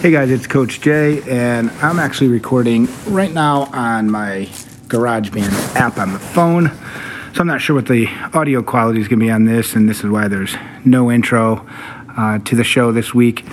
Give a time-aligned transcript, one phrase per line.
[0.00, 4.48] Hey guys, it's Coach Jay, and I'm actually recording right now on my
[4.88, 6.68] GarageBand app on the phone.
[7.34, 9.90] So I'm not sure what the audio quality is going to be on this, and
[9.90, 11.68] this is why there's no intro
[12.16, 13.44] uh, to the show this week.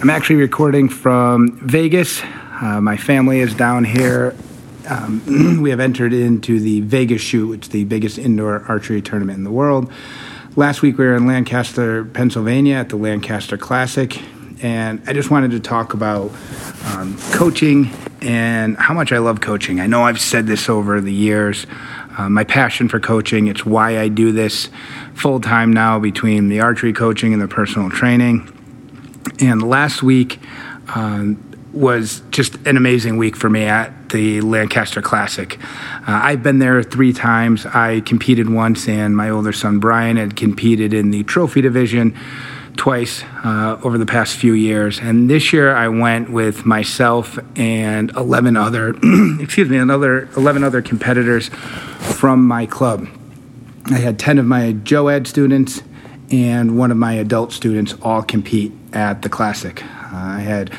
[0.00, 2.20] I'm actually recording from Vegas.
[2.60, 4.34] Uh, my family is down here.
[4.88, 9.38] Um, we have entered into the Vegas Shoot, which is the biggest indoor archery tournament
[9.38, 9.88] in the world.
[10.56, 14.20] Last week we were in Lancaster, Pennsylvania at the Lancaster Classic,
[14.62, 16.30] and I just wanted to talk about
[16.86, 17.90] um, coaching
[18.22, 19.80] and how much I love coaching.
[19.80, 21.66] I know I've said this over the years.
[22.16, 24.70] Uh, my passion for coaching, it's why I do this
[25.14, 28.48] full time now between the archery coaching and the personal training.
[29.40, 30.38] And last week
[30.94, 31.42] um,
[31.72, 35.58] was just an amazing week for me at the Lancaster Classic.
[35.60, 37.66] Uh, I've been there three times.
[37.66, 42.16] I competed once, and my older son Brian had competed in the trophy division
[42.76, 44.98] twice uh, over the past few years.
[44.98, 48.90] And this year I went with myself and 11 other,
[49.40, 53.06] excuse me, another 11 other competitors from my club.
[53.86, 55.82] I had 10 of my JOAD students
[56.30, 59.82] and one of my adult students all compete at the Classic.
[59.84, 60.72] Uh, I had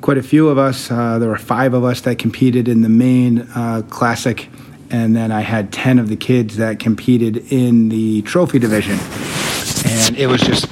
[0.00, 0.90] quite a few of us.
[0.90, 4.48] Uh, there were five of us that competed in the main uh, Classic,
[4.90, 8.98] and then I had 10 of the kids that competed in the trophy division.
[9.84, 10.66] And it was just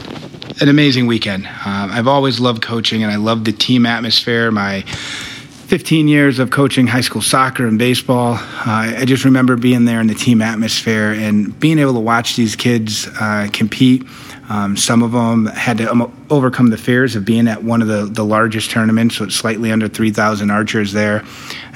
[0.61, 1.47] an amazing weekend.
[1.47, 4.51] Um, I've always loved coaching, and I love the team atmosphere.
[4.51, 9.87] My 15 years of coaching high school soccer and baseball, uh, I just remember being
[9.87, 14.05] there in the team atmosphere and being able to watch these kids uh, compete.
[14.51, 17.89] Um, some of them had to um, overcome the fears of being at one of
[17.89, 21.25] the, the largest tournaments, so it's slightly under 3,000 archers there.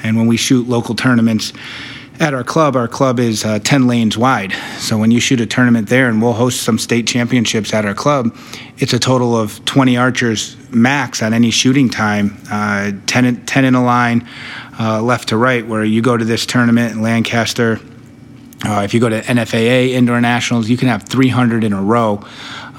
[0.03, 1.53] And when we shoot local tournaments,
[2.19, 4.53] at our club, our club is uh, 10 lanes wide.
[4.79, 7.93] So when you shoot a tournament there, and we'll host some state championships at our
[7.93, 8.35] club,
[8.77, 13.75] it's a total of 20 archers max on any shooting time, uh, 10, 10 in
[13.75, 14.27] a line,
[14.79, 17.79] uh, left to right, where you go to this tournament in Lancaster.
[18.65, 22.25] Uh, if you go to NFAA Indoor Nationals, you can have 300 in a row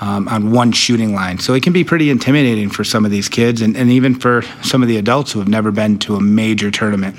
[0.01, 1.39] um, on one shooting line.
[1.39, 4.43] So it can be pretty intimidating for some of these kids and, and even for
[4.63, 7.17] some of the adults who have never been to a major tournament.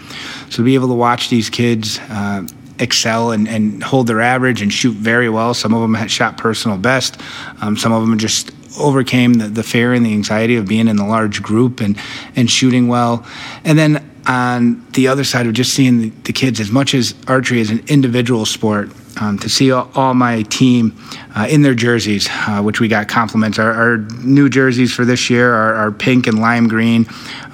[0.50, 2.46] So to be able to watch these kids uh,
[2.80, 6.38] excel and, and, hold their average and shoot very well, some of them had shot
[6.38, 7.20] personal best,
[7.62, 10.96] um, some of them just overcame the, the fear and the anxiety of being in
[10.96, 11.98] the large group and,
[12.36, 13.26] and shooting well.
[13.64, 17.16] And then on the other side of just seeing the, the kids, as much as
[17.28, 20.96] archery is an individual sport, um, to see all, all my team
[21.36, 23.60] uh, in their jerseys, uh, which we got compliments.
[23.60, 27.06] Our, our, new jerseys for this year are, are pink and lime green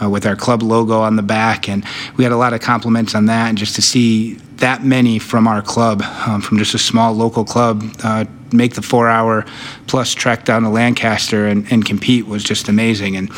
[0.02, 1.86] uh, with our club logo on the back, and
[2.18, 3.50] we had a lot of compliments on that.
[3.50, 7.44] And just to see that many from our club, um, from just a small local
[7.44, 9.46] club, uh, make the four-hour
[9.88, 13.18] plus trek down to Lancaster and, and, compete was just amazing.
[13.18, 13.32] And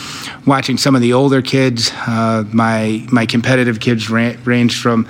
[0.46, 5.08] watching some of the older kids, uh, my my competitive kids ran, ranged from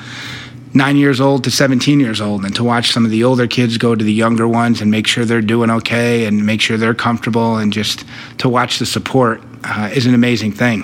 [0.76, 3.78] nine years old to 17 years old, and to watch some of the older kids
[3.78, 6.94] go to the younger ones and make sure they're doing okay and make sure they're
[6.94, 8.06] comfortable, and just
[8.38, 10.84] to watch the support uh, is an amazing thing.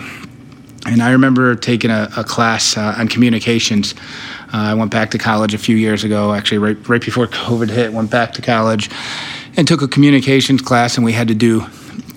[0.88, 3.94] And I remember taking a, a class uh, on communications.
[4.52, 7.70] Uh, I went back to college a few years ago, actually, right, right before COVID
[7.70, 8.90] hit, went back to college
[9.58, 11.66] and took a communications class, and we had to do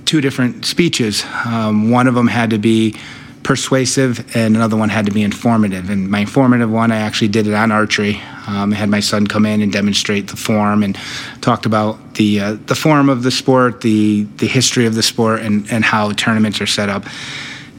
[0.05, 1.25] two different speeches.
[1.45, 2.97] Um, one of them had to be
[3.45, 5.91] persuasive, and another one had to be informative.
[5.91, 8.21] And my informative one, I actually did it on archery.
[8.47, 10.99] Um, I had my son come in and demonstrate the form and
[11.41, 15.43] talked about the uh, the form of the sport, the the history of the sport,
[15.43, 17.05] and and how tournaments are set up.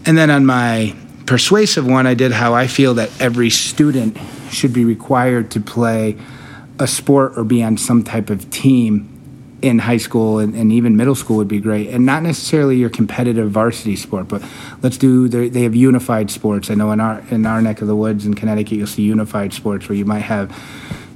[0.05, 0.95] And then on my
[1.25, 4.17] persuasive one, I did how I feel that every student
[4.51, 6.15] should be required to play
[6.79, 9.14] a sport or be on some type of team
[9.61, 11.89] in high school and, and, even middle school would be great.
[11.89, 14.43] And not necessarily your competitive varsity sport but
[14.81, 16.69] let's do they have unified sports.
[16.69, 19.53] I know in our in our neck of the woods in connecticut you'll see unified
[19.53, 20.55] sports where you might have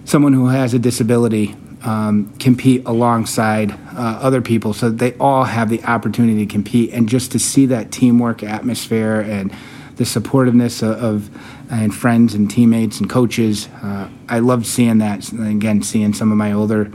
[0.06, 4.74] someone who has a disability um, compete alongside uh, other people.
[4.74, 6.92] So they all have the opportunity to compete.
[6.92, 9.52] And just to see that teamwork atmosphere and
[9.96, 11.30] the supportiveness of, of
[11.72, 15.32] and friends and teammates and coaches uh, i loved seeing that.
[15.34, 16.92] Again seeing some of my older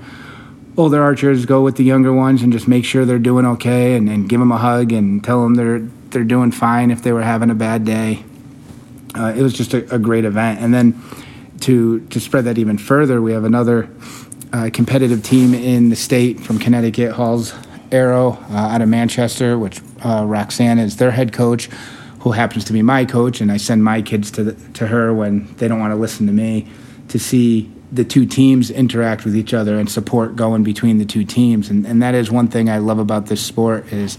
[0.77, 4.09] older archers go with the younger ones and just make sure they're doing okay and,
[4.09, 5.81] and give them a hug and tell them they're
[6.11, 8.25] they're doing fine if they were having a bad day.
[9.17, 11.01] Uh, it was just a, a, great event, and then
[11.61, 13.89] to to spread that even further, we have another
[14.53, 17.55] uh, competitive team in the state from Connecticut, Halls
[17.93, 21.67] Arrow uh, out of Manchester, which uh, Roxanne is their head coach,
[22.21, 25.15] who happens to be my coach, and I send my kids to the, to her
[25.15, 26.69] when they don't want to listen to me
[27.09, 31.25] to see the two teams interact with each other and support going between the two
[31.25, 31.71] teams.
[31.71, 34.19] And, and that is one thing I love about this sport is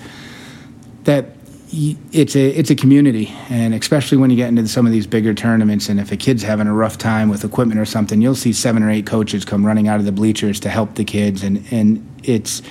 [1.04, 1.26] that
[1.72, 5.34] it's a it's a community, and especially when you get into some of these bigger
[5.34, 8.54] tournaments, and if a kid's having a rough time with equipment or something, you'll see
[8.54, 11.66] seven or eight coaches come running out of the bleachers to help the kids, and
[11.72, 12.62] and it's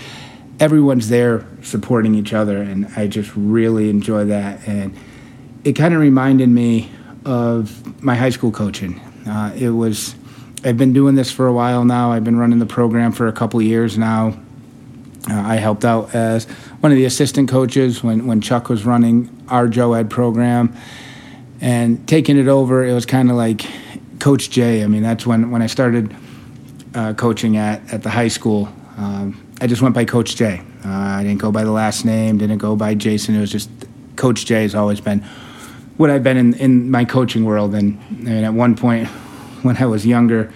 [0.58, 4.96] everyone's there supporting each other, and I just really enjoy that, and
[5.64, 6.88] it kind of reminded me
[7.26, 9.00] of my high school coaching.
[9.26, 10.14] Uh, it was
[10.64, 12.12] I've been doing this for a while now.
[12.12, 14.34] I've been running the program for a couple years now.
[15.30, 16.46] Uh, I helped out as
[16.80, 20.74] one of the assistant coaches when, when Chuck was running our JOAD program.
[21.60, 23.66] And taking it over, it was kind of like
[24.20, 24.82] Coach Jay.
[24.82, 26.16] I mean, that's when, when I started
[26.94, 28.72] uh, coaching at, at the high school.
[28.96, 30.62] Um, I just went by Coach Jay.
[30.84, 33.34] Uh, I didn't go by the last name, didn't go by Jason.
[33.34, 33.68] It was just
[34.16, 35.20] Coach Jay has always been
[35.98, 37.74] what I've been in, in my coaching world.
[37.74, 39.08] And, and at one point,
[39.64, 40.52] when I was younger,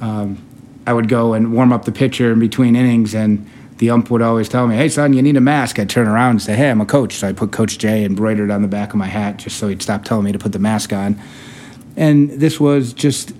[0.00, 0.38] um,
[0.86, 3.48] I would go and warm up the pitcher in between innings, and
[3.78, 6.30] the ump would always tell me, "Hey, son, you need a mask." I'd turn around
[6.30, 8.90] and say, "Hey, I'm a coach." So I put Coach J embroidered on the back
[8.90, 11.18] of my hat just so he'd stop telling me to put the mask on.
[11.96, 13.32] And this was just,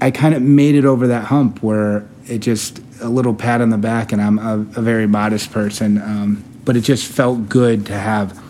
[0.00, 3.70] I kind of made it over that hump where it just a little pat on
[3.70, 7.86] the back, and I'm a, a very modest person, um, but it just felt good
[7.86, 8.42] to have.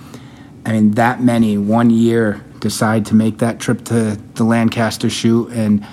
[0.64, 5.50] I mean, that many one year decide to make that trip to the Lancaster shoot
[5.52, 5.86] and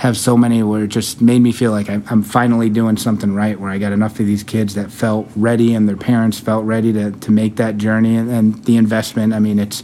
[0.00, 3.60] have so many where it just made me feel like I'm finally doing something right,
[3.60, 6.90] where I got enough of these kids that felt ready and their parents felt ready
[6.94, 9.34] to, to make that journey and, and the investment.
[9.34, 9.82] I mean, it's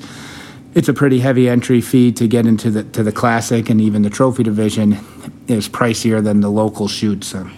[0.74, 4.00] it's a pretty heavy entry fee to get into the to the classic and even
[4.00, 4.96] the trophy division
[5.48, 7.50] is pricier than the local shoots, so,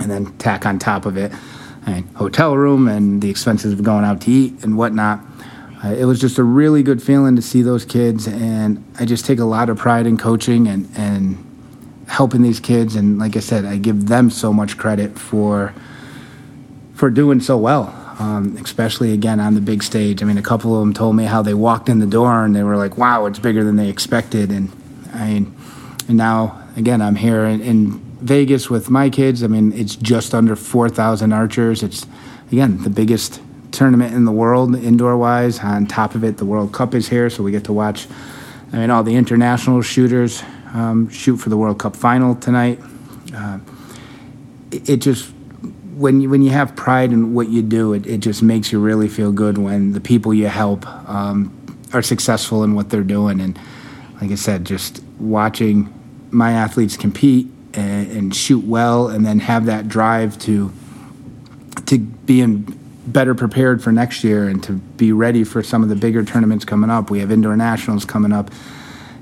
[0.00, 1.32] and then tack on top of it,
[1.84, 5.18] and hotel room and the expenses of going out to eat and whatnot.
[5.82, 9.26] Uh, it was just a really good feeling to see those kids, and I just
[9.26, 11.48] take a lot of pride in coaching and and
[12.12, 12.94] helping these kids.
[12.94, 15.74] And like I said, I give them so much credit for
[16.94, 17.98] for doing so well.
[18.18, 20.22] Um, especially again on the big stage.
[20.22, 22.54] I mean, a couple of them told me how they walked in the door and
[22.54, 24.70] they were like, "Wow, it's bigger than they expected." And
[25.14, 25.56] I mean,
[26.06, 29.42] and now again, I'm here in, in Vegas with my kids.
[29.42, 31.82] I mean, it's just under four thousand archers.
[31.82, 32.06] It's
[32.52, 33.40] again the biggest
[33.72, 35.60] tournament in the world indoor wise.
[35.60, 38.06] On top of it, the World Cup is here, so we get to watch.
[38.70, 40.42] I mean, all the international shooters
[40.72, 42.80] um, shoot for the World Cup final tonight.
[43.34, 43.58] Uh,
[44.70, 45.30] it, it, just
[45.94, 48.80] when you when you have pride in what you do, it, it just makes you
[48.80, 51.54] really feel good when the people you help um,
[51.92, 53.40] are successful in what they're doing.
[53.40, 53.58] And
[54.20, 55.92] like I said, just watching
[56.30, 60.72] my athletes compete and, and shoot well, and then have that drive to
[61.86, 65.88] to be in better prepared for next year and to be ready for some of
[65.88, 67.10] the bigger tournaments coming up.
[67.10, 68.50] We have indoor nationals coming up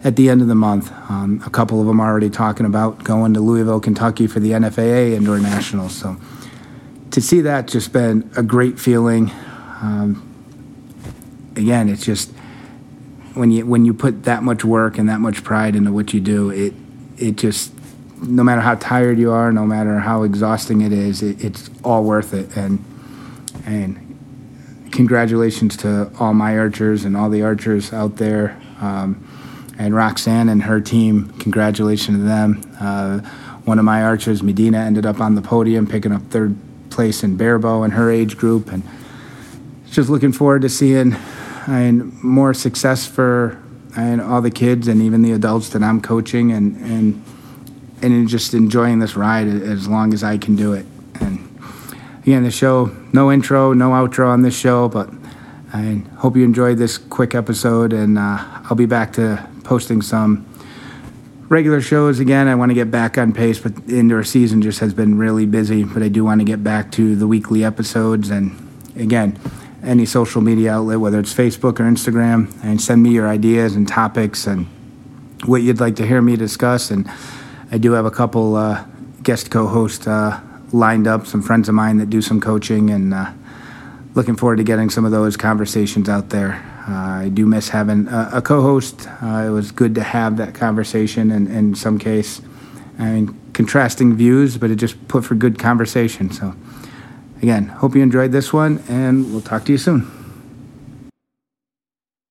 [0.03, 0.91] at the end of the month.
[1.11, 4.53] Um, a couple of them are already talking about going to Louisville, Kentucky for the
[4.53, 5.95] NFAA Indoor Nationals.
[5.95, 6.17] So
[7.11, 9.31] to see that just been a great feeling.
[9.83, 10.27] Um,
[11.57, 12.31] again, it's just
[13.35, 16.21] when you when you put that much work and that much pride into what you
[16.21, 16.75] do, it
[17.19, 17.73] it just
[18.23, 22.05] no matter how tired you are, no matter how exhausting it is, it, it's all
[22.05, 22.57] worth it.
[22.57, 22.85] And
[23.67, 24.07] and
[24.93, 28.61] congratulations to all my archers and all the archers out there.
[28.81, 29.27] Um,
[29.81, 31.31] and Roxanne and her team.
[31.39, 32.63] Congratulations to them.
[32.79, 33.21] Uh,
[33.65, 36.55] one of my archers, Medina, ended up on the podium, picking up third
[36.91, 38.83] place in barebow in her age group, and
[39.91, 41.17] just looking forward to seeing
[41.67, 43.59] I mean, more success for
[43.97, 47.25] and all the kids and even the adults that I'm coaching, and and
[48.03, 50.85] and just enjoying this ride as long as I can do it.
[51.23, 51.39] And
[52.23, 55.09] again, the show, no intro, no outro on this show, but
[55.73, 60.45] I hope you enjoyed this quick episode, and uh, I'll be back to posting some
[61.49, 62.49] regular shows again.
[62.49, 65.47] I want to get back on pace, but the indoor season just has been really
[65.47, 65.85] busy.
[65.85, 68.31] But I do want to get back to the weekly episodes.
[68.31, 68.51] And
[68.97, 69.39] again,
[69.85, 73.87] any social media outlet, whether it's Facebook or Instagram, and send me your ideas and
[73.87, 74.67] topics and
[75.45, 76.91] what you'd like to hear me discuss.
[76.91, 77.09] And
[77.71, 78.85] I do have a couple uh,
[79.23, 80.41] guest co hosts uh,
[80.73, 83.31] lined up, some friends of mine that do some coaching, and uh,
[84.17, 86.70] looking forward to getting some of those conversations out there.
[86.87, 89.09] I do miss having a, a co-host.
[89.23, 92.41] Uh, it was good to have that conversation, and in some case,
[92.99, 96.31] I mean, contrasting views, but it just put for good conversation.
[96.31, 96.55] So,
[97.43, 100.20] again, hope you enjoyed this one, and we'll talk to you soon.